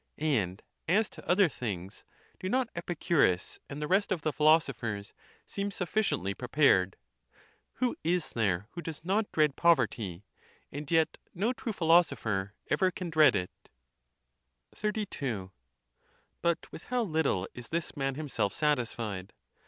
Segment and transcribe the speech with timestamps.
[0.17, 2.03] And as to other things,
[2.39, 5.13] do not Epicurus and the rest of the philosophers
[5.45, 6.97] seem suffi ciently prepared?
[7.73, 10.23] Who is there who does not dread pov erty?
[10.71, 13.51] And yet no true philosopher ever can dread it.
[14.75, 15.51] XXXII.
[16.41, 19.33] But with how little is this man himself satis fied!